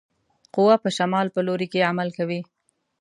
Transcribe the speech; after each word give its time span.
قوه 0.55 0.75
په 0.83 0.89
شمال 0.97 1.27
په 1.35 1.39
لوري 1.47 1.67
کې 1.73 1.87
عمل 1.89 2.09
کوي. 2.17 2.41